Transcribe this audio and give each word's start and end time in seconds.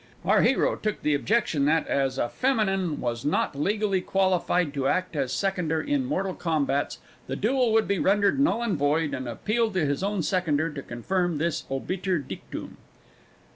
Our 0.25 0.41
hero 0.41 0.75
took 0.75 1.03
the 1.03 1.13
objection 1.13 1.65
that, 1.65 1.85
as 1.87 2.17
a 2.17 2.27
feminine 2.27 2.99
was 3.01 3.23
not 3.23 3.55
legally 3.55 4.01
qualified 4.01 4.73
to 4.73 4.87
act 4.87 5.15
as 5.15 5.31
seconder 5.31 5.79
in 5.79 6.05
mortal 6.05 6.33
combats, 6.33 6.97
the 7.27 7.35
duel 7.35 7.71
would 7.71 7.87
be 7.87 7.99
rendered 7.99 8.39
null 8.39 8.63
and 8.63 8.75
void, 8.79 9.13
and 9.13 9.29
appealed 9.29 9.75
to 9.75 9.85
his 9.85 10.01
own 10.01 10.23
seconder 10.23 10.71
to 10.71 10.81
confirm 10.81 11.37
this 11.37 11.65
obiter 11.69 12.17
dictum. 12.17 12.77